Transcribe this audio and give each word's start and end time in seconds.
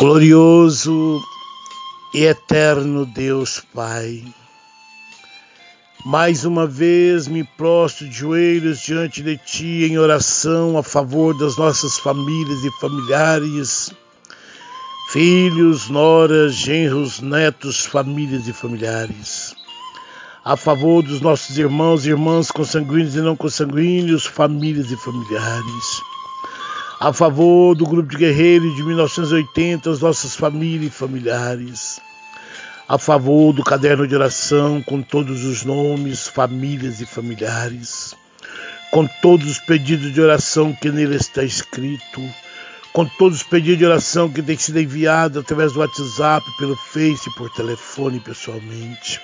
Glorioso 0.00 1.22
e 2.14 2.24
eterno 2.24 3.04
Deus 3.04 3.62
Pai, 3.74 4.24
mais 6.06 6.46
uma 6.46 6.66
vez 6.66 7.28
me 7.28 7.44
prostro 7.44 8.08
de 8.08 8.16
joelhos 8.16 8.80
diante 8.80 9.22
de 9.22 9.36
Ti 9.36 9.84
em 9.84 9.98
oração 9.98 10.78
a 10.78 10.82
favor 10.82 11.36
das 11.36 11.58
nossas 11.58 11.98
famílias 11.98 12.64
e 12.64 12.70
familiares, 12.80 13.92
filhos, 15.12 15.90
noras, 15.90 16.54
genros, 16.54 17.20
netos, 17.20 17.84
famílias 17.84 18.48
e 18.48 18.54
familiares. 18.54 19.54
A 20.42 20.56
favor 20.56 21.02
dos 21.02 21.20
nossos 21.20 21.58
irmãos 21.58 22.06
e 22.06 22.08
irmãs 22.08 22.50
consanguíneos 22.50 23.16
e 23.16 23.20
não 23.20 23.36
consanguíneos, 23.36 24.24
famílias 24.24 24.90
e 24.90 24.96
familiares 24.96 26.10
a 27.02 27.14
favor 27.14 27.74
do 27.74 27.86
grupo 27.86 28.10
de 28.10 28.16
guerreiros 28.18 28.76
de 28.76 28.82
1980, 28.82 29.90
as 29.90 30.00
nossas 30.00 30.36
famílias 30.36 30.92
e 30.92 30.94
familiares, 30.94 31.98
a 32.86 32.98
favor 32.98 33.54
do 33.54 33.64
caderno 33.64 34.06
de 34.06 34.14
oração 34.14 34.82
com 34.82 35.00
todos 35.00 35.42
os 35.46 35.64
nomes, 35.64 36.28
famílias 36.28 37.00
e 37.00 37.06
familiares, 37.06 38.14
com 38.90 39.06
todos 39.22 39.50
os 39.50 39.58
pedidos 39.58 40.12
de 40.12 40.20
oração 40.20 40.74
que 40.74 40.90
nele 40.90 41.16
está 41.16 41.42
escrito, 41.42 42.20
com 42.92 43.06
todos 43.06 43.38
os 43.38 43.44
pedidos 43.44 43.78
de 43.78 43.86
oração 43.86 44.28
que 44.28 44.42
tem 44.42 44.58
sido 44.58 44.78
enviado 44.78 45.40
através 45.40 45.72
do 45.72 45.80
WhatsApp, 45.80 46.44
pelo 46.58 46.76
Face, 46.76 47.34
por 47.34 47.48
telefone 47.54 48.20
pessoalmente 48.20 49.22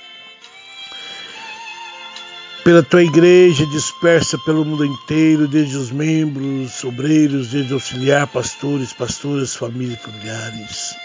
pela 2.66 2.83
tua 2.83 3.05
igreja 3.05 3.65
dispersa 3.65 4.37
pelo 4.38 4.65
mundo 4.65 4.84
inteiro, 4.84 5.47
desde 5.47 5.77
os 5.77 5.93
membros, 5.93 6.83
obreiros, 6.83 7.51
desde 7.51 7.73
auxiliar, 7.73 8.27
pastores, 8.27 8.93
pastoras, 8.93 9.55
famílias 9.55 10.01
familiares. 10.01 10.97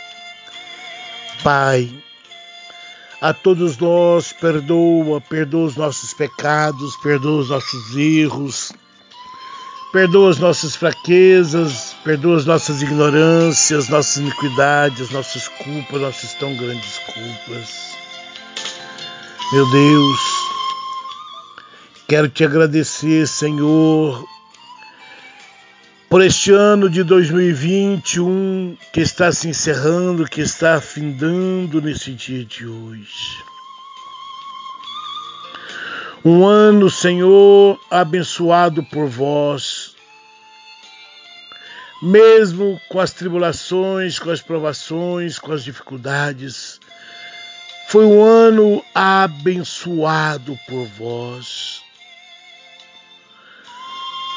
Pai, 1.44 1.88
a 3.22 3.32
todos 3.32 3.78
nós 3.78 4.34
perdoa, 4.34 5.22
perdoa 5.22 5.66
os 5.68 5.76
nossos 5.76 6.16
pecados, 6.16 6.96
perdoa 6.96 7.42
os 7.42 7.50
nossos 7.50 7.96
erros, 7.96 8.72
perdoa 9.94 10.32
as 10.32 10.40
nossas 10.40 10.76
fraquezas, 10.76 11.96
perdoa 12.04 12.38
as 12.38 12.46
nossas 12.48 12.82
ignorâncias, 12.82 13.88
nossas 13.88 14.18
iniquidades, 14.18 15.12
nossas 15.12 15.48
culpas, 15.48 16.02
nossas 16.02 16.34
tão 16.34 16.58
grandes 16.58 16.98
culpas. 17.06 17.92
Meu 19.54 19.70
Deus, 19.70 20.31
Quero 22.12 22.28
te 22.28 22.44
agradecer, 22.44 23.26
Senhor, 23.26 24.28
por 26.10 26.22
este 26.22 26.52
ano 26.52 26.90
de 26.90 27.06
2021 27.06 28.76
que 28.92 29.00
está 29.00 29.32
se 29.32 29.48
encerrando, 29.48 30.26
que 30.26 30.42
está 30.42 30.76
afindando 30.76 31.82
nesse 31.82 32.12
dia 32.12 32.44
de 32.44 32.68
hoje. 32.68 33.38
Um 36.26 36.46
ano, 36.46 36.90
Senhor, 36.90 37.80
abençoado 37.90 38.84
por 38.84 39.08
vós, 39.08 39.96
mesmo 42.04 42.78
com 42.90 43.00
as 43.00 43.14
tribulações, 43.14 44.20
com 44.20 44.32
as 44.32 44.42
provações, 44.42 45.40
com 45.40 45.54
as 45.54 45.64
dificuldades. 45.64 46.78
Foi 47.88 48.04
um 48.04 48.22
ano 48.22 48.84
abençoado 48.94 50.60
por 50.68 50.86
vós. 50.88 51.82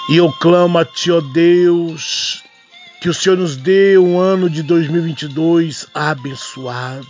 E 0.08 0.16
eu 0.18 0.30
clamo 0.32 0.78
a 0.78 0.84
Ti, 0.84 1.10
ó 1.10 1.20
Deus, 1.20 2.42
que 3.00 3.08
o 3.08 3.14
Senhor 3.14 3.38
nos 3.38 3.56
dê 3.56 3.96
um 3.96 4.18
ano 4.18 4.50
de 4.50 4.62
2022 4.62 5.86
abençoado. 5.94 7.06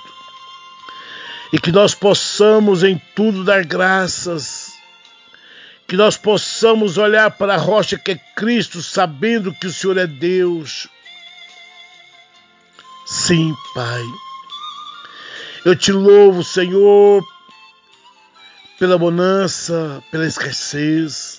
E 1.53 1.59
que 1.59 1.73
nós 1.73 1.95
possamos 1.95 2.85
em 2.85 3.01
tudo 3.15 3.45
dar 3.45 3.65
graças. 3.65 4.73
Que 5.89 5.97
nós 5.97 6.17
possamos 6.17 6.97
olhar 6.97 7.31
para 7.33 7.55
a 7.55 7.59
rocha 7.59 7.99
que 7.99 8.13
é 8.13 8.21
Cristo, 8.37 8.83
sabendo 8.83 9.53
que 9.53 9.67
o 9.67 9.73
Senhor 9.73 9.99
é 9.99 10.07
Deus. 10.07 10.89
Sim, 13.05 13.55
Pai. 13.75 14.03
Eu 15.65 15.75
te 15.75 15.93
louvo, 15.93 16.45
Senhor, 16.45 17.25
pela 18.79 18.99
bonança, 18.99 20.03
pela 20.11 20.27
escassez. 20.27 21.34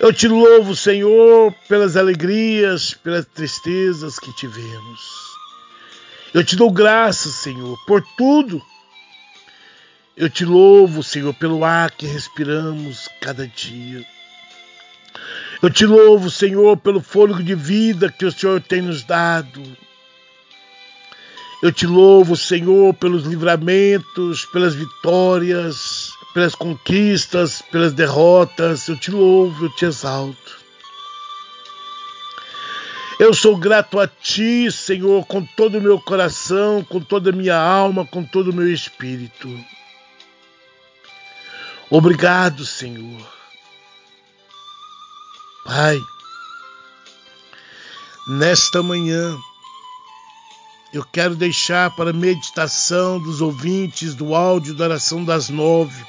Eu 0.00 0.14
te 0.14 0.26
louvo, 0.26 0.74
Senhor, 0.74 1.52
pelas 1.68 1.94
alegrias, 1.94 2.94
pelas 2.94 3.26
tristezas 3.26 4.18
que 4.18 4.34
tivemos. 4.34 4.98
Eu 6.32 6.42
te 6.42 6.56
dou 6.56 6.70
graças, 6.70 7.34
Senhor, 7.34 7.78
por 7.86 8.02
tudo. 8.16 8.62
Eu 10.16 10.30
te 10.30 10.42
louvo, 10.42 11.02
Senhor, 11.02 11.34
pelo 11.34 11.66
ar 11.66 11.90
que 11.90 12.06
respiramos 12.06 13.10
cada 13.20 13.46
dia. 13.46 14.02
Eu 15.60 15.68
te 15.68 15.84
louvo, 15.84 16.30
Senhor, 16.30 16.78
pelo 16.78 17.02
fôlego 17.02 17.42
de 17.42 17.54
vida 17.54 18.10
que 18.10 18.24
o 18.24 18.32
Senhor 18.32 18.58
tem 18.62 18.80
nos 18.80 19.02
dado. 19.02 19.62
Eu 21.62 21.70
te 21.70 21.86
louvo, 21.86 22.38
Senhor, 22.38 22.94
pelos 22.94 23.24
livramentos, 23.24 24.46
pelas 24.46 24.74
vitórias 24.74 25.99
pelas 26.32 26.54
conquistas, 26.54 27.62
pelas 27.62 27.92
derrotas. 27.92 28.88
Eu 28.88 28.96
te 28.96 29.10
louvo, 29.10 29.66
eu 29.66 29.70
te 29.70 29.84
exalto. 29.84 30.60
Eu 33.18 33.34
sou 33.34 33.56
grato 33.56 34.00
a 34.00 34.08
Ti, 34.08 34.72
Senhor, 34.72 35.26
com 35.26 35.44
todo 35.44 35.76
o 35.76 35.80
meu 35.80 36.00
coração, 36.00 36.82
com 36.82 37.00
toda 37.00 37.28
a 37.28 37.32
minha 37.34 37.56
alma, 37.56 38.06
com 38.06 38.24
todo 38.24 38.50
o 38.50 38.54
meu 38.54 38.72
espírito. 38.72 39.48
Obrigado, 41.90 42.64
Senhor. 42.64 43.20
Pai, 45.66 45.98
nesta 48.26 48.82
manhã, 48.82 49.36
eu 50.94 51.04
quero 51.04 51.36
deixar 51.36 51.94
para 51.94 52.14
meditação 52.14 53.20
dos 53.20 53.42
ouvintes 53.42 54.14
do 54.14 54.34
áudio 54.34 54.74
da 54.74 54.84
oração 54.84 55.22
das 55.22 55.50
nove 55.50 56.04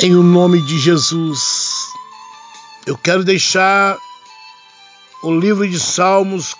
Em 0.00 0.16
o 0.16 0.24
nome 0.24 0.60
de 0.60 0.76
Jesus, 0.76 1.86
eu 2.84 2.98
quero 2.98 3.22
deixar 3.22 3.96
o 5.22 5.30
livro 5.32 5.66
de 5.66 5.78
Salmos 5.78 6.56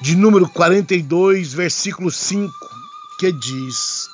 de 0.00 0.16
número 0.16 0.48
42, 0.48 1.54
versículo 1.54 2.10
5, 2.10 2.52
que 3.20 3.30
diz: 3.30 4.08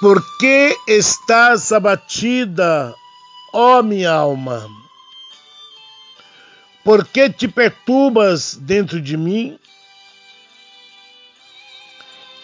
Por 0.00 0.24
que 0.38 0.78
estás 0.86 1.72
abatida, 1.72 2.94
ó 3.52 3.82
minha 3.82 4.12
alma? 4.12 4.64
Por 6.84 7.04
que 7.04 7.28
te 7.28 7.48
perturbas 7.48 8.54
dentro 8.54 9.00
de 9.00 9.16
mim? 9.16 9.58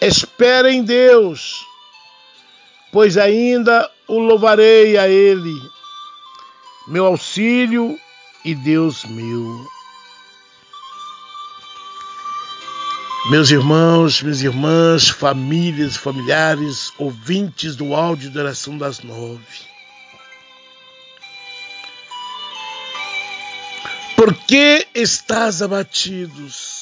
Espera 0.01 0.69
em 0.69 0.83
Deus 0.83 1.65
pois 2.95 3.17
ainda 3.17 3.91
o 4.07 4.17
louvarei 4.17 4.97
a 4.97 5.05
Ele, 5.05 5.53
meu 6.87 7.05
auxílio 7.05 7.99
e 8.45 8.55
Deus 8.55 9.03
meu. 9.03 9.67
Meus 13.29 13.51
irmãos, 13.51 14.21
minhas 14.21 14.41
irmãs, 14.41 15.09
famílias, 15.09 15.97
familiares, 15.97 16.93
ouvintes 16.97 17.75
do 17.75 17.93
áudio 17.93 18.31
da 18.31 18.39
oração 18.39 18.77
das 18.77 19.01
nove. 19.01 19.43
Por 24.15 24.33
que 24.33 24.87
estás 24.95 25.61
abatidos? 25.61 26.74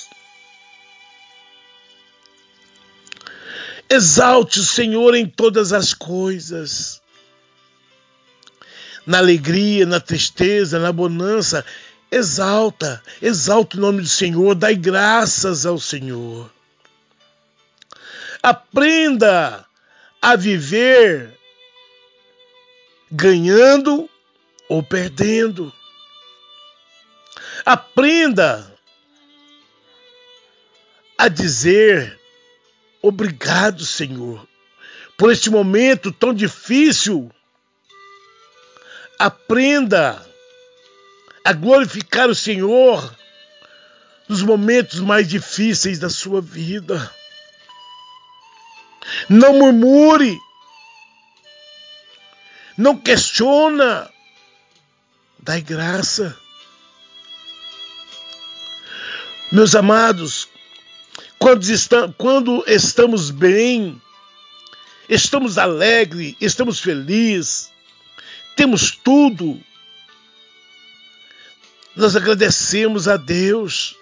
Exalte 3.94 4.60
o 4.60 4.64
Senhor 4.64 5.14
em 5.14 5.28
todas 5.28 5.72
as 5.72 5.94
coisas. 5.94 7.00
Na 9.06 9.20
alegria, 9.20 9.86
na 9.86 10.00
tristeza, 10.00 10.80
na 10.80 10.92
bonança, 10.92 11.64
exalta, 12.10 13.04
exalta 13.22 13.78
o 13.78 13.80
nome 13.80 14.02
do 14.02 14.08
Senhor, 14.08 14.56
dai 14.56 14.76
graças 14.76 15.64
ao 15.64 15.78
Senhor. 15.80 16.52
Aprenda 18.42 19.64
a 20.20 20.36
viver 20.36 21.38
ganhando 23.12 24.10
ou 24.68 24.82
perdendo. 24.82 25.72
Aprenda 27.64 28.76
a 31.16 31.28
dizer 31.28 32.23
Obrigado, 33.06 33.86
Senhor, 33.86 34.48
por 35.18 35.30
este 35.30 35.50
momento 35.50 36.10
tão 36.10 36.34
difícil. 36.34 37.30
Aprenda 39.20 40.26
a 41.44 41.52
glorificar 41.52 42.30
o 42.30 42.36
Senhor 42.36 43.14
nos 44.30 44.42
momentos 44.42 45.02
mais 45.02 45.28
difíceis 45.28 46.00
da 46.00 46.10
sua 46.10 46.40
vida. 46.40 47.14
Não 49.28 49.60
murmure. 49.60 50.40
Não 52.78 52.98
questiona. 52.98 54.10
Dai 55.40 55.60
graça. 55.60 56.40
Meus 59.52 59.76
amados, 59.76 60.48
quando 62.18 62.64
estamos 62.68 63.30
bem, 63.30 64.02
estamos 65.10 65.58
alegres, 65.58 66.38
estamos 66.40 66.80
felizes, 66.80 67.70
temos 68.56 68.92
tudo, 68.92 69.60
nós 71.96 72.16
agradecemos 72.16 73.10
a 73.10 73.18
Deus. 73.18 73.94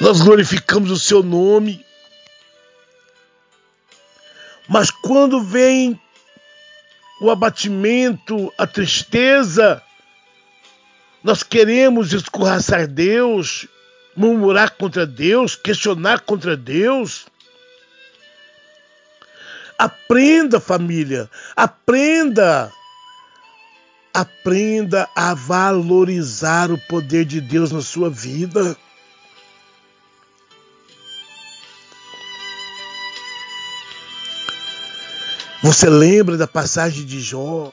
Nós 0.00 0.20
glorificamos 0.20 0.92
o 0.92 0.98
seu 0.98 1.22
nome. 1.24 1.84
Mas 4.68 4.90
quando 4.90 5.42
vem 5.42 6.00
o 7.20 7.28
abatimento, 7.28 8.52
a 8.56 8.66
tristeza, 8.66 9.82
nós 11.26 11.42
queremos 11.42 12.12
escorraçar 12.12 12.86
Deus, 12.86 13.66
murmurar 14.16 14.70
contra 14.70 15.04
Deus, 15.04 15.56
questionar 15.56 16.20
contra 16.20 16.56
Deus. 16.56 17.26
Aprenda, 19.76 20.60
família, 20.60 21.28
aprenda. 21.56 22.72
Aprenda 24.14 25.08
a 25.16 25.34
valorizar 25.34 26.70
o 26.70 26.78
poder 26.78 27.24
de 27.24 27.40
Deus 27.40 27.72
na 27.72 27.82
sua 27.82 28.08
vida. 28.08 28.76
Você 35.60 35.90
lembra 35.90 36.36
da 36.36 36.46
passagem 36.46 37.04
de 37.04 37.20
Jó? 37.20 37.72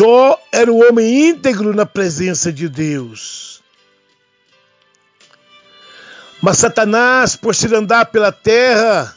Jó 0.00 0.40
era 0.50 0.72
um 0.72 0.82
homem 0.82 1.28
íntegro 1.28 1.74
na 1.74 1.84
presença 1.84 2.50
de 2.50 2.70
Deus. 2.70 3.62
Mas 6.40 6.56
Satanás, 6.56 7.36
por 7.36 7.54
se 7.54 7.66
andar 7.74 8.06
pela 8.06 8.32
terra, 8.32 9.14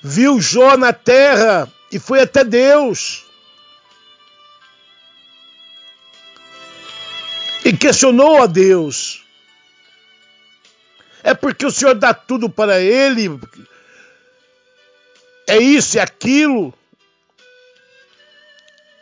viu 0.00 0.40
Jó 0.40 0.76
na 0.76 0.92
terra 0.92 1.68
e 1.90 1.98
foi 1.98 2.20
até 2.20 2.44
Deus. 2.44 3.24
E 7.64 7.76
questionou 7.76 8.40
a 8.40 8.46
Deus. 8.46 9.26
É 11.24 11.34
porque 11.34 11.66
o 11.66 11.72
Senhor 11.72 11.96
dá 11.96 12.14
tudo 12.14 12.48
para 12.48 12.78
ele? 12.80 13.36
É 15.44 15.58
isso 15.58 15.96
e 15.96 16.00
aquilo? 16.00 16.72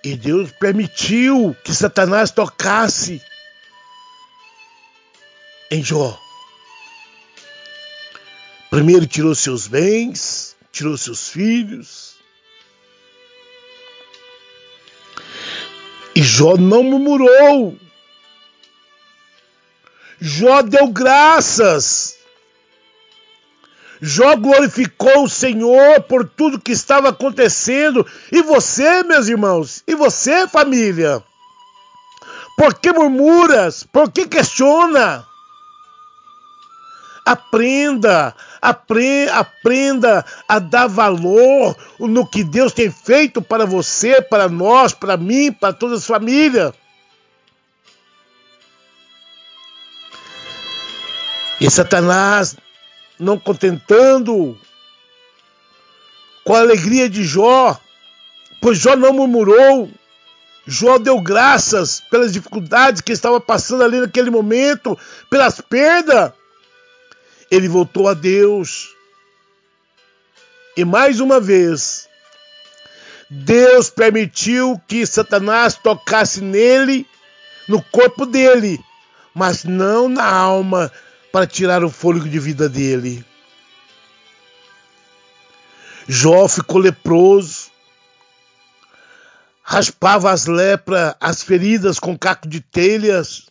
E 0.04 0.14
Deus 0.16 0.52
permitiu 0.52 1.56
que 1.64 1.74
Satanás 1.74 2.30
tocasse 2.30 3.22
em 5.70 5.82
Jó. 5.82 6.20
Primeiro 8.68 9.06
tirou 9.06 9.34
seus 9.34 9.66
bens, 9.66 10.54
tirou 10.70 10.98
seus 10.98 11.30
filhos. 11.30 12.16
E 16.14 16.22
Jó 16.22 16.58
não 16.58 16.82
murmurou. 16.82 17.78
Jó 20.20 20.60
deu 20.60 20.88
graças. 20.88 22.18
Jó 24.06 24.36
glorificou 24.36 25.24
o 25.24 25.30
Senhor 25.30 26.02
por 26.02 26.28
tudo 26.28 26.60
que 26.60 26.72
estava 26.72 27.08
acontecendo. 27.08 28.06
E 28.30 28.42
você, 28.42 29.02
meus 29.02 29.28
irmãos, 29.28 29.82
e 29.86 29.94
você, 29.94 30.46
família? 30.46 31.22
Por 32.54 32.74
que 32.74 32.92
murmuras? 32.92 33.82
Por 33.90 34.12
que 34.12 34.26
questiona? 34.26 35.26
Aprenda, 37.24 38.36
apre, 38.60 39.26
aprenda 39.30 40.22
a 40.46 40.58
dar 40.58 40.86
valor 40.86 41.74
no 41.98 42.26
que 42.26 42.44
Deus 42.44 42.74
tem 42.74 42.90
feito 42.90 43.40
para 43.40 43.64
você, 43.64 44.20
para 44.20 44.50
nós, 44.50 44.92
para 44.92 45.16
mim, 45.16 45.50
para 45.50 45.72
toda 45.72 45.96
a 45.96 46.00
família. 46.00 46.74
E 51.58 51.70
Satanás 51.70 52.54
não 53.18 53.38
contentando 53.38 54.58
com 56.44 56.54
a 56.54 56.60
alegria 56.60 57.08
de 57.08 57.24
Jó, 57.24 57.80
pois 58.60 58.78
Jó 58.78 58.94
não 58.96 59.12
murmurou. 59.12 59.90
Jó 60.66 60.98
deu 60.98 61.20
graças 61.20 62.00
pelas 62.10 62.32
dificuldades 62.32 63.00
que 63.00 63.12
estava 63.12 63.40
passando 63.40 63.82
ali 63.82 64.00
naquele 64.00 64.30
momento, 64.30 64.98
pelas 65.28 65.60
perdas. 65.60 66.32
Ele 67.50 67.68
voltou 67.68 68.08
a 68.08 68.14
Deus. 68.14 68.94
E 70.76 70.84
mais 70.84 71.20
uma 71.20 71.38
vez, 71.38 72.08
Deus 73.30 73.90
permitiu 73.90 74.80
que 74.88 75.06
Satanás 75.06 75.74
tocasse 75.74 76.40
nele, 76.40 77.06
no 77.68 77.82
corpo 77.82 78.26
dele, 78.26 78.80
mas 79.34 79.64
não 79.64 80.08
na 80.08 80.26
alma 80.26 80.90
para 81.34 81.48
tirar 81.48 81.82
o 81.82 81.90
fôlego 81.90 82.28
de 82.28 82.38
vida 82.38 82.68
dele. 82.68 83.24
Jó 86.06 86.46
ficou 86.46 86.80
leproso, 86.80 87.72
raspava 89.60 90.30
as 90.30 90.46
lepras, 90.46 91.16
as 91.20 91.42
feridas 91.42 91.98
com 91.98 92.16
caco 92.16 92.46
de 92.46 92.60
telhas. 92.60 93.48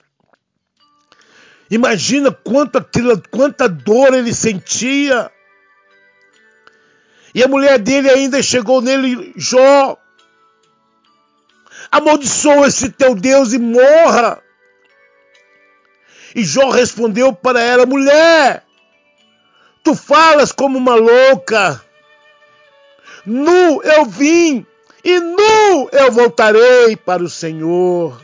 Imagina 1.69 2.31
quanta, 2.31 2.79
quanta 3.29 3.67
dor 3.67 4.13
ele 4.13 4.33
sentia. 4.33 5.29
E 7.35 7.43
a 7.43 7.49
mulher 7.49 7.77
dele 7.79 8.09
ainda 8.09 8.41
chegou 8.41 8.81
nele, 8.81 9.33
Jó, 9.35 9.97
amaldiçoa 11.91 12.67
esse 12.67 12.89
teu 12.91 13.13
Deus 13.13 13.51
e 13.51 13.59
morra. 13.59 14.41
E 16.35 16.43
Jó 16.43 16.69
respondeu 16.69 17.33
para 17.33 17.61
ela: 17.61 17.85
Mulher, 17.85 18.63
tu 19.83 19.95
falas 19.95 20.51
como 20.51 20.77
uma 20.77 20.95
louca. 20.95 21.81
Nu 23.25 23.81
eu 23.83 24.05
vim 24.05 24.65
e 25.03 25.19
nu 25.19 25.89
eu 25.91 26.11
voltarei 26.11 26.95
para 26.95 27.23
o 27.23 27.29
Senhor. 27.29 28.21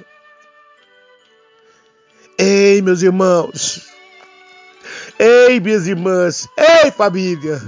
Ei, 2.37 2.81
meus 2.81 3.01
irmãos. 3.01 3.87
Ei, 5.19 5.59
minhas 5.59 5.87
irmãs. 5.87 6.47
Ei, 6.57 6.91
família. 6.91 7.61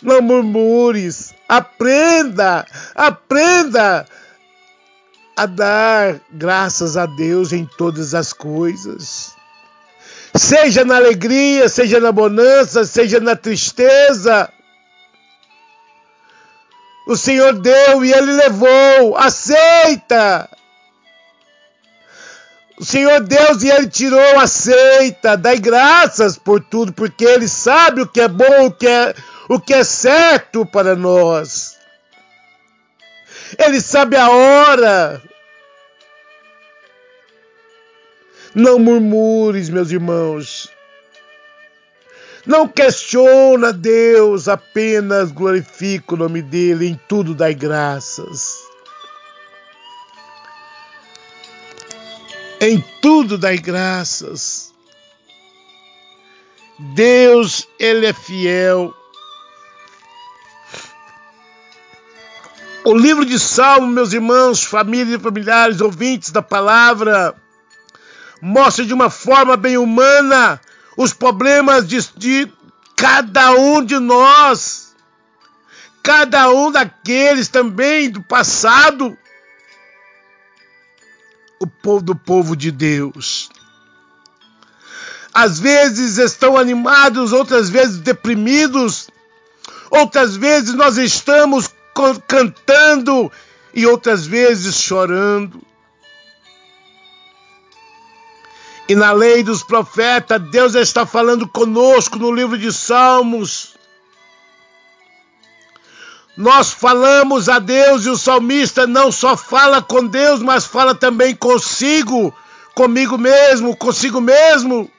Não 0.00 0.22
murmures. 0.22 1.34
Aprenda. 1.48 2.64
Aprenda 2.94 4.06
a 5.36 5.46
dar 5.46 6.20
graças 6.30 6.96
a 6.96 7.06
Deus 7.06 7.52
em 7.52 7.64
todas 7.64 8.14
as 8.14 8.32
coisas. 8.32 9.34
Seja 10.34 10.84
na 10.84 10.96
alegria, 10.96 11.68
seja 11.68 12.00
na 12.00 12.10
bonança, 12.10 12.84
seja 12.84 13.20
na 13.20 13.36
tristeza. 13.36 14.48
O 17.06 17.16
Senhor 17.16 17.52
deu 17.54 18.04
e 18.04 18.12
Ele 18.12 18.32
levou. 18.32 19.16
Aceita! 19.16 20.48
O 22.76 22.84
Senhor 22.84 23.20
Deus 23.20 23.62
e 23.62 23.70
Ele 23.70 23.86
tirou, 23.86 24.40
aceita, 24.40 25.36
dai 25.36 25.58
graças 25.58 26.36
por 26.36 26.60
tudo, 26.60 26.92
porque 26.92 27.24
Ele 27.24 27.46
sabe 27.46 28.02
o 28.02 28.08
que 28.08 28.20
é 28.20 28.26
bom, 28.26 28.66
o 28.66 28.72
que 28.72 28.88
é, 28.88 29.14
o 29.48 29.60
que 29.60 29.72
é 29.72 29.84
certo 29.84 30.66
para 30.66 30.96
nós. 30.96 31.73
Ele 33.58 33.80
sabe 33.80 34.16
a 34.16 34.28
hora. 34.30 35.22
Não 38.54 38.78
murmures, 38.78 39.68
meus 39.68 39.90
irmãos. 39.90 40.70
Não 42.46 42.68
questiona 42.68 43.72
Deus, 43.72 44.48
apenas 44.48 45.32
glorifica 45.32 46.14
o 46.14 46.18
nome 46.18 46.42
dele, 46.42 46.86
em 46.86 47.00
tudo 47.08 47.34
dai 47.34 47.54
graças. 47.54 48.58
Em 52.60 52.84
tudo 53.00 53.38
dai 53.38 53.56
graças. 53.56 54.72
Deus, 56.94 57.66
Ele 57.78 58.06
é 58.06 58.12
fiel. 58.12 58.94
O 62.86 62.92
livro 62.92 63.24
de 63.24 63.40
Salmo, 63.40 63.86
meus 63.86 64.12
irmãos, 64.12 64.62
famílias 64.62 65.18
e 65.18 65.22
familiares, 65.22 65.80
ouvintes 65.80 66.30
da 66.30 66.42
palavra, 66.42 67.34
mostra 68.42 68.84
de 68.84 68.92
uma 68.92 69.08
forma 69.08 69.56
bem 69.56 69.78
humana 69.78 70.60
os 70.94 71.14
problemas 71.14 71.88
de, 71.88 71.98
de 72.14 72.52
cada 72.94 73.52
um 73.52 73.82
de 73.82 73.98
nós, 73.98 74.94
cada 76.02 76.50
um 76.50 76.70
daqueles 76.70 77.48
também 77.48 78.10
do 78.10 78.22
passado, 78.22 79.16
o 81.58 81.66
povo 81.66 82.04
do 82.04 82.14
povo 82.14 82.54
de 82.54 82.70
Deus. 82.70 83.48
Às 85.32 85.58
vezes 85.58 86.18
estão 86.18 86.58
animados, 86.58 87.32
outras 87.32 87.70
vezes 87.70 87.96
deprimidos, 87.96 89.08
outras 89.90 90.36
vezes 90.36 90.74
nós 90.74 90.98
estamos 90.98 91.70
cantando 92.26 93.30
e 93.72 93.86
outras 93.86 94.26
vezes 94.26 94.76
chorando. 94.76 95.60
E 98.88 98.94
na 98.94 99.12
lei 99.12 99.42
dos 99.42 99.62
profetas, 99.62 100.40
Deus 100.50 100.74
está 100.74 101.06
falando 101.06 101.48
conosco 101.48 102.18
no 102.18 102.30
livro 102.30 102.58
de 102.58 102.70
Salmos. 102.72 103.74
Nós 106.36 106.72
falamos 106.72 107.48
a 107.48 107.58
Deus 107.58 108.04
e 108.04 108.10
o 108.10 108.18
salmista 108.18 108.86
não 108.86 109.12
só 109.12 109.36
fala 109.36 109.80
com 109.80 110.04
Deus, 110.04 110.42
mas 110.42 110.66
fala 110.66 110.94
também 110.94 111.34
consigo, 111.34 112.34
comigo 112.74 113.16
mesmo, 113.16 113.76
consigo 113.76 114.20
mesmo. 114.20 114.90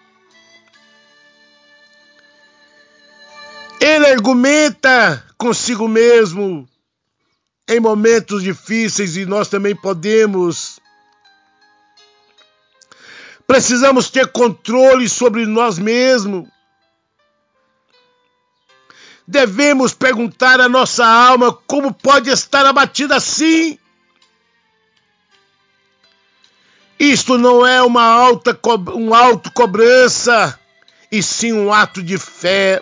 Ele 3.81 4.07
argumenta 4.07 5.23
consigo 5.37 5.87
mesmo 5.87 6.67
em 7.67 7.79
momentos 7.79 8.43
difíceis 8.43 9.17
e 9.17 9.25
nós 9.25 9.47
também 9.47 9.75
podemos 9.75 10.79
Precisamos 13.47 14.09
ter 14.09 14.31
controle 14.31 15.07
sobre 15.07 15.45
nós 15.45 15.77
mesmos. 15.77 16.47
Devemos 19.27 19.93
perguntar 19.93 20.59
à 20.59 20.69
nossa 20.69 21.05
alma 21.05 21.53
como 21.53 21.93
pode 21.93 22.29
estar 22.29 22.65
abatida 22.65 23.15
assim. 23.15 23.77
Isto 26.99 27.37
não 27.37 27.65
é 27.65 27.81
uma 27.81 28.03
alta 28.03 28.57
um 28.95 29.13
auto 29.13 29.51
cobrança, 29.51 30.59
e 31.11 31.21
sim 31.21 31.53
um 31.53 31.71
ato 31.71 32.01
de 32.01 32.17
fé. 32.17 32.81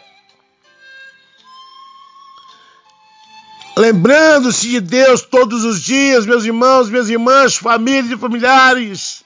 Lembrando-se 3.76 4.70
de 4.70 4.80
Deus 4.80 5.22
todos 5.22 5.64
os 5.64 5.82
dias, 5.82 6.26
meus 6.26 6.46
irmãos, 6.46 6.90
minhas 6.90 7.10
irmãs, 7.10 7.56
famílias 7.56 8.12
e 8.12 8.18
familiares. 8.18 9.24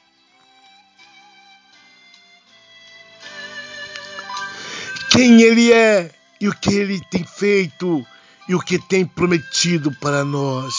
quem 5.18 5.42
Ele 5.42 5.74
é 5.74 6.12
e 6.40 6.48
o 6.48 6.54
que 6.54 6.70
Ele 6.70 7.02
tem 7.10 7.24
feito 7.24 8.06
e 8.48 8.54
o 8.54 8.60
que 8.60 8.78
tem 8.78 9.04
prometido 9.04 9.92
para 10.00 10.24
nós. 10.24 10.74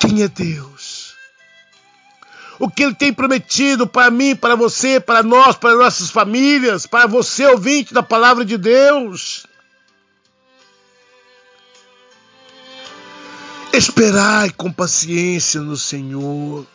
Quem 0.00 0.22
é 0.22 0.28
Deus? 0.28 1.14
O 2.58 2.70
que 2.70 2.84
Ele 2.84 2.94
tem 2.94 3.12
prometido 3.12 3.86
para 3.86 4.10
mim, 4.10 4.34
para 4.34 4.54
você, 4.54 4.98
para 4.98 5.22
nós, 5.22 5.56
para 5.56 5.74
nossas 5.74 6.10
famílias, 6.10 6.86
para 6.86 7.06
você, 7.06 7.46
ouvinte 7.46 7.92
da 7.92 8.02
palavra 8.02 8.42
de 8.42 8.56
Deus. 8.56 9.45
Esperai 13.76 14.48
com 14.48 14.72
paciência 14.72 15.60
no 15.60 15.76
Senhor. 15.76 16.66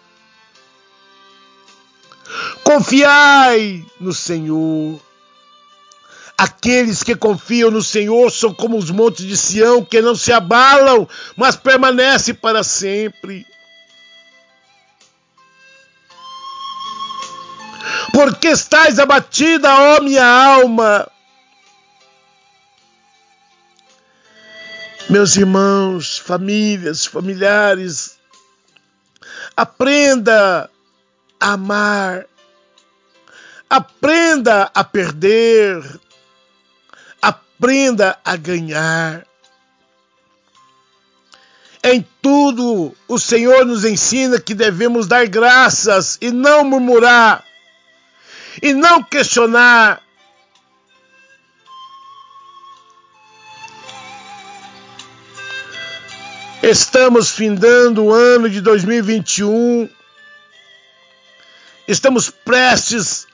Confiai 2.64 3.84
no 4.00 4.14
Senhor. 4.14 5.02
Aqueles 6.38 7.02
que 7.02 7.16
confiam 7.16 7.72
no 7.72 7.82
Senhor 7.82 8.32
são 8.32 8.54
como 8.54 8.78
os 8.78 8.92
montes 8.92 9.26
de 9.26 9.36
Sião, 9.36 9.84
que 9.84 10.00
não 10.00 10.16
se 10.16 10.32
abalam, 10.32 11.10
mas 11.36 11.56
permanecem 11.56 12.36
para 12.36 12.64
sempre. 12.64 13.48
Porque 18.14 18.50
estás 18.50 19.00
abatida, 19.00 19.74
ó 19.74 20.02
minha 20.02 20.26
alma? 20.26 21.08
Meus 25.12 25.36
irmãos, 25.36 26.20
famílias, 26.20 27.06
familiares, 27.06 28.18
aprenda 29.58 30.70
a 31.38 31.52
amar, 31.52 32.26
aprenda 33.70 34.72
a 34.74 34.86
perder, 34.86 35.84
aprenda 37.22 38.18
a 38.24 38.38
ganhar. 38.38 39.28
Em 41.84 42.08
tudo, 42.22 42.96
o 43.06 43.20
Senhor 43.20 43.66
nos 43.66 43.84
ensina 43.84 44.40
que 44.40 44.54
devemos 44.54 45.08
dar 45.08 45.28
graças 45.28 46.18
e 46.22 46.32
não 46.32 46.64
murmurar, 46.64 47.44
e 48.64 48.74
não 48.74 49.04
questionar. 49.04 50.02
Estamos 56.72 57.32
findando 57.32 58.06
o 58.06 58.14
ano 58.14 58.50
de 58.50 58.62
2021, 58.62 59.90
estamos 61.86 62.30
prestes 62.30 63.28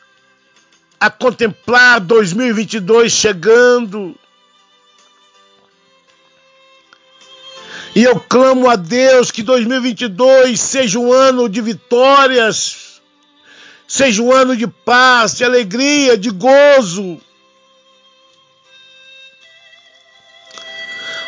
a 0.99 1.07
contemplar 1.11 1.99
2022 1.99 3.11
chegando. 3.11 4.15
E 7.95 8.03
eu 8.03 8.19
clamo 8.19 8.67
a 8.71 8.75
Deus 8.75 9.29
que 9.29 9.43
2022 9.43 10.59
seja 10.59 10.97
um 10.97 11.13
ano 11.13 11.47
de 11.47 11.61
vitórias, 11.61 12.99
seja 13.87 14.23
um 14.23 14.33
ano 14.33 14.57
de 14.57 14.65
paz, 14.65 15.35
de 15.35 15.43
alegria, 15.43 16.17
de 16.17 16.31
gozo. 16.31 17.21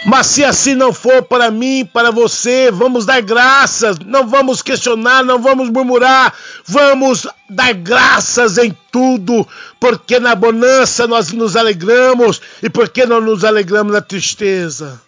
Mas 0.05 0.27
se 0.27 0.43
assim 0.43 0.75
não 0.75 0.93
for 0.93 1.23
para 1.23 1.51
mim, 1.51 1.85
para 1.85 2.09
você, 2.09 2.71
vamos 2.71 3.05
dar 3.05 3.21
graças, 3.21 3.99
não 3.99 4.27
vamos 4.27 4.61
questionar, 4.61 5.23
não 5.23 5.41
vamos 5.41 5.69
murmurar, 5.69 6.33
vamos 6.65 7.27
dar 7.49 7.73
graças 7.73 8.57
em 8.57 8.75
tudo, 8.91 9.45
porque 9.79 10.19
na 10.19 10.35
bonança 10.35 11.05
nós 11.05 11.33
nos 11.33 11.55
alegramos 11.57 12.41
e 12.63 12.69
porque 12.69 13.05
não 13.05 13.19
nos 13.19 13.43
alegramos 13.43 13.91
na 13.91 14.01
tristeza. 14.01 15.01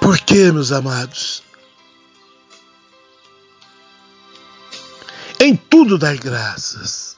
Por 0.00 0.18
que, 0.18 0.52
meus 0.52 0.70
amados? 0.70 1.42
Em 5.38 5.56
tudo 5.56 5.98
dar 5.98 6.16
graças. 6.16 7.16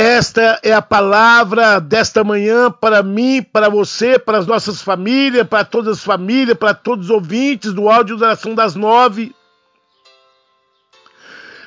Esta 0.00 0.60
é 0.62 0.72
a 0.72 0.80
palavra 0.80 1.80
desta 1.80 2.22
manhã 2.22 2.70
para 2.70 3.02
mim, 3.02 3.42
para 3.42 3.68
você, 3.68 4.16
para 4.16 4.38
as 4.38 4.46
nossas 4.46 4.80
famílias, 4.80 5.44
para 5.44 5.64
todas 5.64 5.98
as 5.98 6.04
famílias, 6.04 6.56
para 6.56 6.72
todos 6.72 7.06
os 7.06 7.10
ouvintes 7.10 7.72
do 7.72 7.90
áudio 7.90 8.16
da 8.16 8.26
oração 8.26 8.54
das 8.54 8.76
nove. 8.76 9.34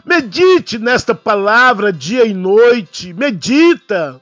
Medite 0.06 0.80
nesta 0.80 1.14
palavra 1.14 1.92
dia 1.92 2.26
e 2.26 2.34
noite, 2.34 3.12
medita. 3.12 4.22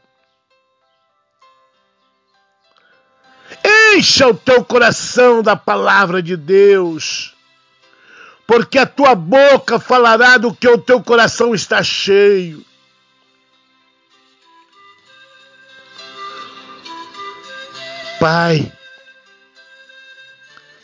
Encha 3.93 4.27
o 4.27 4.33
teu 4.33 4.65
coração 4.65 5.43
da 5.43 5.55
palavra 5.55 6.19
de 6.19 6.35
Deus, 6.35 7.35
porque 8.47 8.79
a 8.79 8.87
tua 8.87 9.13
boca 9.13 9.77
falará 9.77 10.39
do 10.39 10.51
que 10.51 10.67
o 10.67 10.79
teu 10.79 10.99
coração 10.99 11.53
está 11.53 11.83
cheio. 11.83 12.67
Pai, 18.19 18.69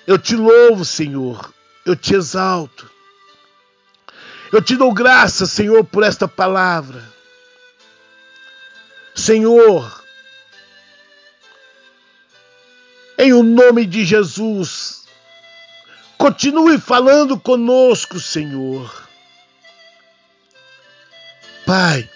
eu 0.08 0.18
te 0.18 0.36
louvo, 0.36 0.86
Senhor, 0.86 1.54
eu 1.86 1.96
te 1.96 2.16
exalto. 2.16 2.90
Eu 4.54 4.62
te 4.62 4.78
dou 4.78 4.94
graça, 4.94 5.46
Senhor, 5.46 5.84
por 5.84 6.04
esta 6.04 6.30
palavra. 6.30 7.04
Senhor, 9.14 10.04
em 13.18 13.34
o 13.34 13.44
nome 13.44 13.86
de 13.86 14.06
Jesus, 14.06 15.06
continue 16.18 16.78
falando 16.78 17.38
conosco, 17.38 18.18
Senhor. 18.18 19.06
Pai, 21.66 22.10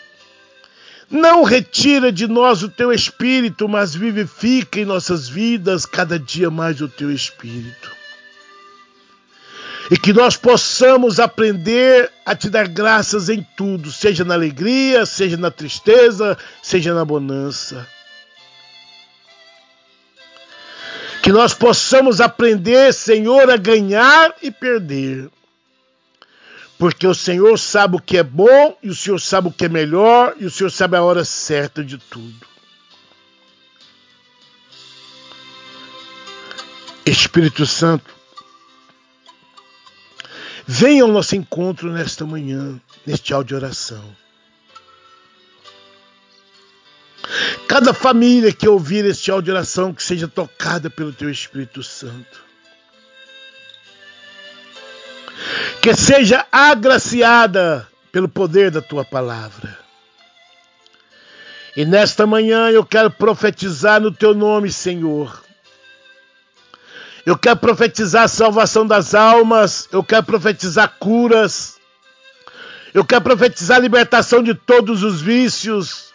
não 1.10 1.44
retira 1.44 2.12
de 2.12 2.28
nós 2.28 2.62
o 2.62 2.70
teu 2.70 2.92
espírito, 2.94 3.68
mas 3.68 3.96
vivifica 3.96 4.80
em 4.80 4.86
nossas 4.86 5.28
vidas 5.28 5.86
cada 5.86 6.20
dia 6.20 6.52
mais 6.52 6.82
o 6.82 6.88
teu 6.88 7.12
espírito. 7.12 7.92
E 9.90 9.98
que 9.98 10.14
nós 10.14 10.38
possamos 10.38 11.20
aprender 11.20 12.12
a 12.24 12.36
te 12.36 12.48
dar 12.48 12.68
graças 12.68 13.28
em 13.28 13.46
tudo, 13.58 13.92
seja 13.92 14.24
na 14.24 14.36
alegria, 14.36 15.04
seja 15.04 15.36
na 15.36 15.50
tristeza, 15.50 16.38
seja 16.62 16.94
na 16.94 17.04
bonança. 17.04 17.88
Que 21.24 21.32
nós 21.32 21.56
possamos 21.56 22.22
aprender, 22.22 22.94
Senhor, 22.94 23.50
a 23.50 23.58
ganhar 23.58 24.36
e 24.44 24.52
perder 24.52 25.28
porque 26.80 27.06
o 27.06 27.14
Senhor 27.14 27.60
sabe 27.60 27.98
o 27.98 28.02
que 28.02 28.18
é 28.18 28.24
bom 28.24 28.78
e 28.82 28.88
o 28.88 28.96
Senhor 28.96 29.20
sabe 29.20 29.50
o 29.50 29.52
que 29.52 29.66
é 29.66 29.70
melhor 29.70 30.34
e 30.40 30.46
o 30.46 30.50
Senhor 30.50 30.70
sabe 30.70 30.96
a 30.96 31.04
hora 31.04 31.26
certa 31.26 31.84
de 31.84 31.98
tudo. 31.98 32.48
Espírito 37.06 37.66
Santo, 37.66 38.16
venha 40.66 41.04
ao 41.04 41.10
nosso 41.10 41.36
encontro 41.36 41.92
nesta 41.92 42.26
manhã, 42.26 42.80
neste 43.06 43.34
áudio 43.34 43.60
de 43.60 43.66
oração. 43.66 44.16
Cada 47.68 47.94
família 47.94 48.54
que 48.54 48.68
ouvir 48.70 49.04
este 49.04 49.30
áudio 49.30 49.46
de 49.46 49.52
oração, 49.52 49.94
que 49.94 50.02
seja 50.02 50.30
tocada 50.30 50.90
pelo 50.90 51.12
Teu 51.12 51.30
Espírito 51.30 51.84
Santo. 51.84 52.49
Que 55.82 55.94
seja 55.94 56.46
agraciada 56.52 57.88
pelo 58.12 58.28
poder 58.28 58.72
da 58.72 58.82
tua 58.82 59.06
palavra. 59.06 59.78
E 61.76 61.86
nesta 61.86 62.26
manhã 62.26 62.70
eu 62.70 62.84
quero 62.84 63.12
profetizar 63.12 64.02
no 64.02 64.12
teu 64.12 64.34
nome, 64.34 64.72
Senhor. 64.72 65.44
Eu 67.26 67.38
quero 67.38 67.58
profetizar 67.58 68.24
a 68.24 68.28
salvação 68.28 68.88
das 68.88 69.14
almas, 69.14 69.88
eu 69.92 70.04
quero 70.04 70.24
profetizar 70.24 70.96
curas, 71.00 71.78
eu 72.94 73.06
quero 73.06 73.22
profetizar 73.22 73.78
a 73.78 73.82
libertação 73.82 74.42
de 74.42 74.56
todos 74.56 75.04
os 75.04 75.22
vícios, 75.22 76.10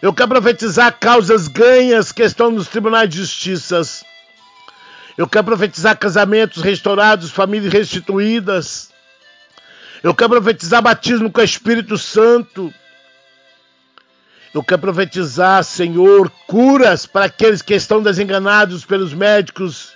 eu 0.00 0.14
quero 0.14 0.28
profetizar 0.28 0.98
causas 0.98 1.46
ganhas 1.46 2.10
que 2.10 2.22
estão 2.22 2.50
nos 2.50 2.68
tribunais 2.68 3.08
de 3.08 3.18
justiça. 3.18 4.05
Eu 5.16 5.26
quero 5.26 5.44
profetizar 5.44 5.96
casamentos 5.96 6.62
restaurados, 6.62 7.30
famílias 7.30 7.72
restituídas. 7.72 8.90
Eu 10.02 10.14
quero 10.14 10.30
profetizar 10.30 10.82
batismo 10.82 11.30
com 11.32 11.40
o 11.40 11.44
Espírito 11.44 11.96
Santo. 11.96 12.72
Eu 14.52 14.62
quero 14.62 14.80
profetizar, 14.80 15.64
Senhor, 15.64 16.30
curas 16.46 17.06
para 17.06 17.26
aqueles 17.26 17.62
que 17.62 17.74
estão 17.74 18.02
desenganados 18.02 18.84
pelos 18.84 19.14
médicos, 19.14 19.92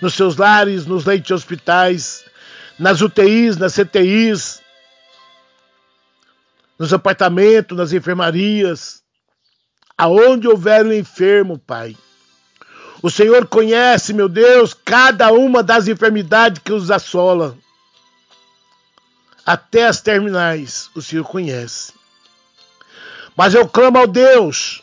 nos 0.00 0.14
seus 0.14 0.36
lares, 0.36 0.84
nos 0.84 1.04
leitos 1.04 1.28
de 1.28 1.34
hospitais, 1.34 2.24
nas 2.78 3.00
UTIs, 3.00 3.56
nas 3.56 3.74
CTIs, 3.74 4.62
nos 6.78 6.92
apartamentos, 6.92 7.76
nas 7.76 7.92
enfermarias, 7.92 9.02
aonde 9.96 10.48
houver 10.48 10.84
um 10.84 10.92
enfermo, 10.92 11.58
Pai. 11.58 11.96
O 13.02 13.10
Senhor 13.10 13.46
conhece, 13.48 14.12
meu 14.12 14.28
Deus, 14.28 14.72
cada 14.72 15.32
uma 15.32 15.62
das 15.62 15.88
enfermidades 15.88 16.62
que 16.64 16.72
os 16.72 16.90
assola 16.90 17.58
até 19.44 19.86
as 19.86 20.00
terminais, 20.00 20.88
o 20.94 21.02
Senhor 21.02 21.24
conhece. 21.24 21.92
Mas 23.36 23.54
eu 23.54 23.66
clamo 23.66 23.98
ao 23.98 24.06
Deus, 24.06 24.82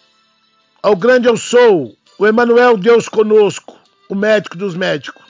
ao 0.84 0.96
grande 0.96 1.28
eu 1.28 1.38
sou, 1.38 1.96
o 2.18 2.28
Emanuel, 2.28 2.76
Deus 2.78 3.08
conosco, 3.08 3.80
o 4.10 4.16
médico 4.16 4.58
dos 4.58 4.76
médicos. 4.76 5.24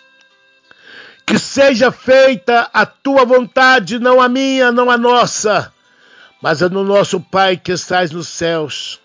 Que 1.27 1.37
seja 1.37 1.91
feita 1.91 2.71
a 2.73 2.87
tua 2.87 3.23
vontade, 3.23 3.99
não 3.99 4.19
a 4.19 4.27
minha, 4.27 4.71
não 4.71 4.89
a 4.89 4.97
nossa, 4.97 5.71
mas 6.41 6.63
a 6.63 6.67
do 6.67 6.83
nosso 6.83 7.21
Pai 7.21 7.55
que 7.55 7.71
estás 7.71 8.09
nos 8.09 8.27
céus. 8.27 8.98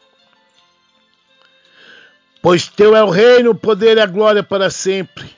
Pois 2.44 2.68
teu 2.68 2.94
é 2.94 3.02
o 3.02 3.09
reino, 3.09 3.52
o 3.52 3.54
poder 3.54 3.96
e 3.96 4.00
a 4.02 4.07
glória 4.07 4.42
para 4.42 4.68
sempre. 4.68 5.35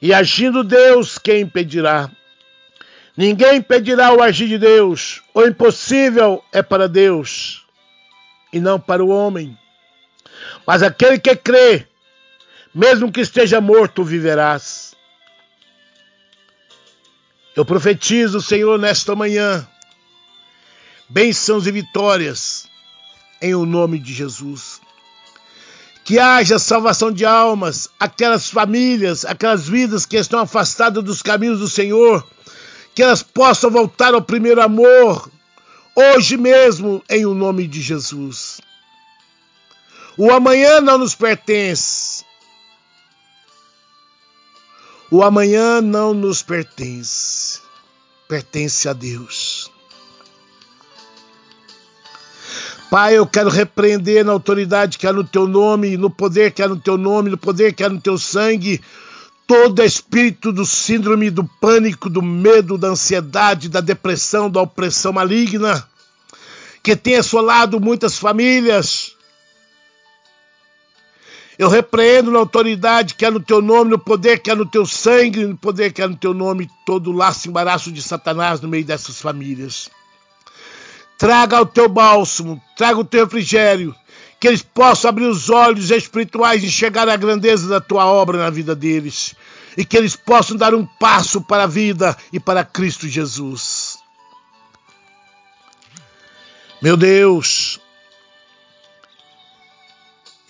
E 0.00 0.14
agindo 0.14 0.62
Deus, 0.62 1.18
quem 1.18 1.40
impedirá? 1.40 2.08
Ninguém 3.16 3.56
impedirá 3.56 4.14
o 4.14 4.22
agir 4.22 4.46
de 4.46 4.56
Deus. 4.56 5.20
O 5.34 5.42
impossível 5.42 6.44
é 6.52 6.62
para 6.62 6.88
Deus 6.88 7.66
e 8.52 8.60
não 8.60 8.78
para 8.78 9.04
o 9.04 9.08
homem. 9.08 9.58
Mas 10.64 10.80
aquele 10.80 11.18
que 11.18 11.34
crê, 11.34 11.88
mesmo 12.72 13.10
que 13.10 13.22
esteja 13.22 13.60
morto, 13.60 14.04
viverás. 14.04 14.94
Eu 17.56 17.64
profetizo, 17.64 18.40
Senhor, 18.40 18.78
nesta 18.78 19.16
manhã, 19.16 19.68
bênçãos 21.08 21.66
e 21.66 21.72
vitórias 21.72 22.68
em 23.42 23.56
o 23.56 23.66
nome 23.66 23.98
de 23.98 24.14
Jesus. 24.14 24.75
Que 26.06 26.18
haja 26.18 26.58
salvação 26.58 27.12
de 27.12 27.26
almas, 27.26 27.90
aquelas 28.00 28.48
famílias, 28.48 29.26
aquelas 29.26 29.68
vidas 29.68 30.06
que 30.06 30.16
estão 30.16 30.40
afastadas 30.40 31.04
dos 31.04 31.20
caminhos 31.20 31.58
do 31.58 31.68
Senhor 31.68 32.24
que 32.96 33.02
elas 33.02 33.22
possam 33.22 33.70
voltar 33.70 34.14
ao 34.14 34.22
primeiro 34.22 34.62
amor, 34.62 35.30
hoje 35.94 36.38
mesmo, 36.38 37.04
em 37.10 37.26
o 37.26 37.34
nome 37.34 37.68
de 37.68 37.82
Jesus. 37.82 38.58
O 40.16 40.32
amanhã 40.32 40.80
não 40.80 40.96
nos 40.96 41.14
pertence. 41.14 42.24
O 45.10 45.22
amanhã 45.22 45.82
não 45.82 46.14
nos 46.14 46.42
pertence. 46.42 47.60
Pertence 48.26 48.88
a 48.88 48.94
Deus. 48.94 49.45
Pai, 52.88 53.18
eu 53.18 53.26
quero 53.26 53.50
repreender 53.50 54.24
na 54.24 54.30
autoridade 54.30 54.96
que 54.96 55.08
há 55.08 55.12
no 55.12 55.24
teu 55.24 55.48
nome, 55.48 55.96
no 55.96 56.08
poder 56.08 56.52
que 56.52 56.62
há 56.62 56.68
no 56.68 56.78
teu 56.78 56.96
nome, 56.96 57.30
no 57.30 57.36
poder 57.36 57.72
que 57.72 57.82
há 57.82 57.88
no 57.88 58.00
teu 58.00 58.16
sangue, 58.16 58.80
todo 59.44 59.82
espírito 59.82 60.52
do 60.52 60.64
síndrome 60.64 61.28
do 61.28 61.42
pânico, 61.44 62.08
do 62.08 62.22
medo, 62.22 62.78
da 62.78 62.88
ansiedade, 62.88 63.68
da 63.68 63.80
depressão, 63.80 64.48
da 64.48 64.60
opressão 64.62 65.12
maligna, 65.12 65.84
que 66.80 66.94
tem 66.94 67.16
assolado 67.16 67.80
muitas 67.80 68.18
famílias. 68.18 69.16
Eu 71.58 71.68
repreendo 71.68 72.30
na 72.30 72.38
autoridade 72.38 73.14
que 73.14 73.24
é 73.24 73.30
no 73.30 73.40
teu 73.40 73.60
nome, 73.60 73.90
no 73.90 73.98
poder 73.98 74.38
que 74.38 74.50
é 74.50 74.54
no 74.54 74.66
teu 74.66 74.86
sangue, 74.86 75.44
no 75.44 75.56
poder 75.56 75.92
que 75.92 76.02
é 76.02 76.06
no 76.06 76.16
teu 76.16 76.32
nome, 76.32 76.70
todo 76.84 77.10
laço 77.10 77.48
embaraço 77.48 77.90
de 77.90 78.00
Satanás 78.00 78.60
no 78.60 78.68
meio 78.68 78.84
dessas 78.84 79.20
famílias. 79.20 79.90
Traga 81.18 81.60
o 81.60 81.66
teu 81.66 81.88
bálsamo, 81.88 82.62
traga 82.76 82.98
o 82.98 83.04
teu 83.04 83.24
refrigério, 83.24 83.94
que 84.38 84.46
eles 84.46 84.62
possam 84.62 85.08
abrir 85.08 85.26
os 85.26 85.48
olhos 85.48 85.90
espirituais 85.90 86.62
e 86.62 86.66
enxergar 86.66 87.08
a 87.08 87.16
grandeza 87.16 87.68
da 87.68 87.80
tua 87.80 88.04
obra 88.04 88.38
na 88.38 88.50
vida 88.50 88.74
deles, 88.74 89.34
e 89.76 89.84
que 89.84 89.96
eles 89.96 90.14
possam 90.14 90.56
dar 90.56 90.74
um 90.74 90.84
passo 90.84 91.40
para 91.40 91.64
a 91.64 91.66
vida 91.66 92.16
e 92.32 92.38
para 92.38 92.64
Cristo 92.64 93.08
Jesus. 93.08 93.98
Meu 96.82 96.96
Deus, 96.96 97.80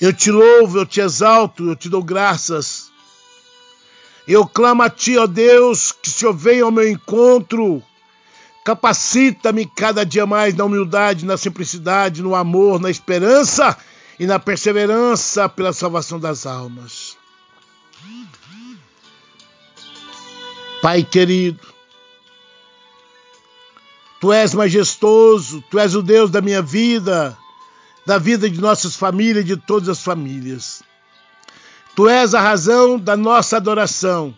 eu 0.01 0.13
te 0.13 0.31
louvo, 0.31 0.79
eu 0.79 0.87
te 0.87 1.01
exalto, 1.01 1.71
eu 1.71 1.77
te 1.77 1.89
dou 1.89 2.03
graças. 2.03 2.91
Eu 4.27 4.47
clamo 4.47 4.83
a 4.83 4.91
ti, 4.91 5.17
ó 5.17 5.27
Deus, 5.27 5.93
que 5.93 6.09
o 6.09 6.13
Senhor 6.13 6.35
venha 6.35 6.65
ao 6.65 6.73
meu 6.73 6.89
encontro 6.89 7.83
Capacita-me 8.67 9.65
cada 9.65 10.05
dia 10.05 10.27
mais 10.27 10.53
na 10.53 10.65
humildade, 10.65 11.25
na 11.25 11.37
simplicidade, 11.37 12.21
no 12.21 12.35
amor, 12.35 12.81
na 12.81 12.91
esperança 12.91 13.79
e 14.19 14.27
na 14.27 14.41
perseverança 14.41 15.49
pela 15.49 15.73
salvação 15.73 16.19
das 16.19 16.47
almas. 16.47 17.17
Pai 20.83 21.05
querido, 21.05 21.65
Tu 24.21 24.33
és 24.33 24.53
majestoso, 24.53 25.63
Tu 25.71 25.79
és 25.79 25.95
o 25.95 26.03
Deus 26.03 26.29
da 26.29 26.41
minha 26.41 26.61
vida, 26.61 27.39
da 28.05 28.19
vida 28.19 28.51
de 28.51 28.61
nossas 28.61 28.97
famílias 28.97 29.45
e 29.45 29.47
de 29.47 29.57
todas 29.57 29.89
as 29.89 30.03
famílias. 30.03 30.83
Tu 31.95 32.09
és 32.09 32.35
a 32.35 32.41
razão 32.41 32.99
da 32.99 33.17
nossa 33.17 33.59
adoração. 33.59 34.37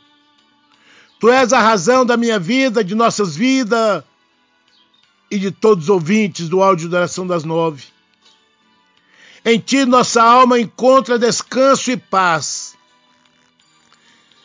Tu 1.19 1.31
és 1.31 1.51
a 1.51 1.61
razão 1.61 2.05
da 2.05 2.15
minha 2.15 2.39
vida, 2.39 2.85
de 2.85 2.95
nossas 2.95 3.35
vidas, 3.35 4.05
e 5.31 5.39
de 5.39 5.51
todos 5.51 5.85
os 5.85 5.91
ouvintes 5.91 6.49
do 6.49 6.63
áudio 6.63 6.89
da 6.89 6.99
oração 6.99 7.27
das 7.27 7.45
nove. 7.45 7.85
Em 9.45 9.59
ti 9.59 9.85
nossa 9.85 10.23
alma 10.23 10.59
encontra 10.59 11.19
descanso 11.19 11.91
e 11.91 11.97
paz. 11.97 12.77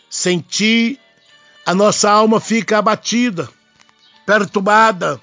Sem 0.10 0.40
ti 0.40 1.00
a 1.66 1.74
nossa 1.74 2.12
alma 2.12 2.40
fica 2.40 2.78
abatida, 2.78 3.50
perturbada. 4.26 5.20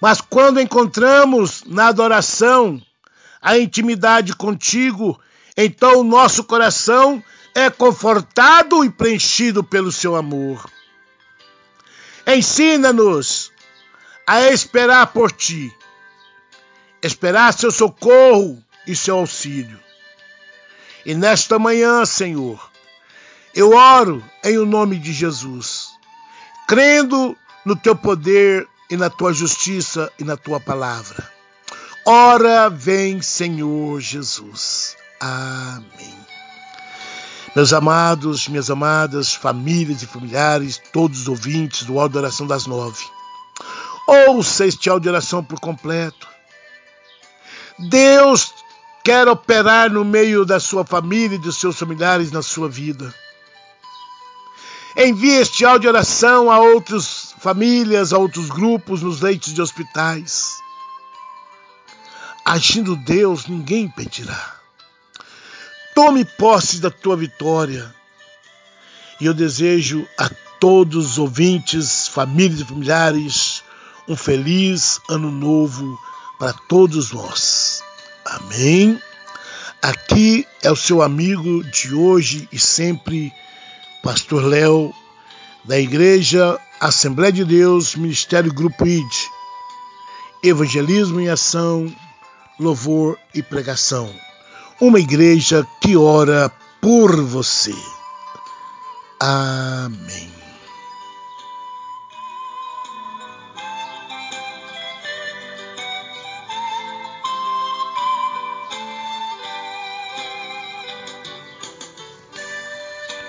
Mas 0.00 0.20
quando 0.20 0.60
encontramos 0.60 1.62
na 1.66 1.88
adoração 1.88 2.82
a 3.40 3.58
intimidade 3.58 4.34
contigo, 4.34 5.20
então 5.56 6.00
o 6.00 6.04
nosso 6.04 6.44
coração 6.44 7.22
é 7.54 7.70
confortado 7.70 8.84
e 8.84 8.90
preenchido 8.90 9.62
pelo 9.62 9.92
seu 9.92 10.16
amor. 10.16 10.68
Ensina-nos 12.26 13.43
a 14.26 14.40
esperar 14.50 15.08
por 15.08 15.30
ti, 15.30 15.72
esperar 17.02 17.52
seu 17.52 17.70
socorro 17.70 18.62
e 18.86 18.96
seu 18.96 19.18
auxílio. 19.18 19.78
E 21.04 21.14
nesta 21.14 21.58
manhã, 21.58 22.04
Senhor, 22.04 22.70
eu 23.54 23.74
oro 23.76 24.24
em 24.42 24.58
o 24.58 24.64
nome 24.64 24.98
de 24.98 25.12
Jesus, 25.12 25.90
crendo 26.66 27.36
no 27.64 27.76
teu 27.76 27.94
poder 27.94 28.66
e 28.90 28.96
na 28.96 29.10
tua 29.10 29.32
justiça 29.32 30.10
e 30.18 30.24
na 30.24 30.36
tua 30.36 30.58
palavra. 30.58 31.30
Ora, 32.06 32.68
vem, 32.68 33.22
Senhor 33.22 34.00
Jesus. 34.00 34.96
Amém. 35.20 36.14
Meus 37.56 37.72
amados, 37.72 38.48
minhas 38.48 38.68
amadas, 38.68 39.32
famílias 39.32 40.02
e 40.02 40.06
familiares, 40.06 40.80
todos 40.92 41.20
os 41.20 41.28
ouvintes 41.28 41.84
do 41.84 41.98
Áudio 42.00 42.18
Oração 42.18 42.46
das 42.46 42.66
Nove, 42.66 43.04
ouça 44.06 44.66
este 44.66 44.88
áudio 44.88 45.10
oração 45.10 45.42
por 45.42 45.60
completo. 45.60 46.28
Deus 47.78 48.54
quer 49.02 49.28
operar 49.28 49.90
no 49.90 50.04
meio 50.04 50.44
da 50.44 50.58
sua 50.60 50.84
família 50.84 51.36
e 51.36 51.40
dos 51.40 51.58
seus 51.58 51.78
familiares 51.78 52.30
na 52.30 52.42
sua 52.42 52.68
vida. 52.68 53.14
Envie 54.96 55.40
este 55.40 55.64
áudio 55.64 55.90
oração 55.90 56.50
a 56.50 56.58
outras 56.60 57.34
famílias, 57.40 58.12
a 58.12 58.18
outros 58.18 58.48
grupos 58.48 59.02
nos 59.02 59.20
leitos 59.20 59.52
de 59.52 59.60
hospitais. 59.60 60.52
Agindo 62.44 62.94
Deus, 62.94 63.46
ninguém 63.46 63.84
impedirá. 63.84 64.54
Tome 65.94 66.24
posse 66.24 66.80
da 66.80 66.90
tua 66.90 67.16
vitória. 67.16 67.92
E 69.20 69.26
eu 69.26 69.34
desejo 69.34 70.06
a 70.18 70.30
todos 70.60 71.12
os 71.12 71.18
ouvintes, 71.18 72.06
famílias 72.06 72.60
e 72.60 72.64
familiares, 72.64 73.64
um 74.08 74.16
feliz 74.16 75.00
ano 75.08 75.30
novo 75.30 75.98
para 76.38 76.52
todos 76.52 77.12
nós. 77.12 77.82
Amém. 78.24 79.00
Aqui 79.82 80.46
é 80.62 80.70
o 80.70 80.76
seu 80.76 81.02
amigo 81.02 81.62
de 81.64 81.94
hoje 81.94 82.48
e 82.50 82.58
sempre, 82.58 83.32
Pastor 84.02 84.44
Léo, 84.44 84.92
da 85.64 85.78
Igreja 85.78 86.58
Assembleia 86.80 87.32
de 87.32 87.44
Deus, 87.44 87.94
Ministério 87.94 88.52
Grupo 88.52 88.86
ID. 88.86 89.12
Evangelismo 90.42 91.20
em 91.20 91.28
ação, 91.28 91.94
louvor 92.58 93.18
e 93.34 93.42
pregação 93.42 94.12
uma 94.80 94.98
igreja 94.98 95.66
que 95.80 95.96
ora 95.96 96.50
por 96.80 97.20
você. 97.22 97.74
Amém. 99.20 100.43